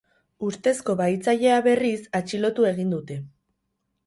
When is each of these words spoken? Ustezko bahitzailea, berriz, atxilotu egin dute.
Ustezko 0.47 0.95
bahitzailea, 1.01 1.59
berriz, 1.67 1.99
atxilotu 2.21 2.67
egin 2.71 2.97
dute. 2.97 3.21